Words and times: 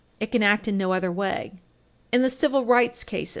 It 0.19 0.31
can 0.31 0.41
act 0.41 0.67
in 0.67 0.79
no 0.79 0.93
other 0.93 1.11
way." 1.11 1.61
In 2.11 2.23
the 2.23 2.29
Civil 2.31 2.65
Rights 2.65 3.03
Cases, 3.03 3.21
109 3.21 3.21
U. 3.21 3.29